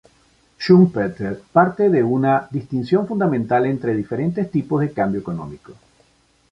Schumpeter 0.57 1.43
parte 1.53 1.91
de 1.91 2.01
una 2.01 2.47
distinción 2.49 3.05
fundamental 3.05 3.67
entre 3.67 3.93
diferentes 3.93 4.49
tipos 4.49 4.81
de 4.81 4.93
cambio 4.93 5.19
económico. 5.19 5.73